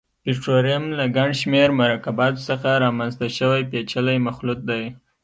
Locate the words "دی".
4.69-4.83